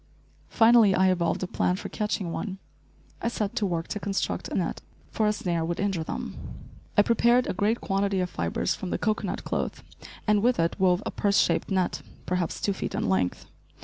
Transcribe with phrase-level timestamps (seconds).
[0.49, 2.57] Finally I evolved a plan for catching one.
[3.21, 4.81] I set to work to construct a net,
[5.11, 6.35] for a snare would injure them.
[6.97, 9.83] I prepared a great quantity of fibres from the cocoanut cloth,
[10.25, 13.45] and with it wove a purse shaped net, perhaps two feet in length.